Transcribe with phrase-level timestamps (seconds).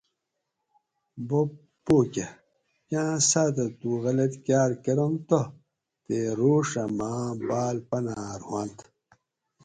[1.27, 1.49] بوب
[1.83, 2.25] پو کہ:
[2.89, 5.41] کاۤں ساتہ تو غلط کار کرنتہ
[6.05, 8.79] تے روڛہ ماۤں باۤل پنار ہوانت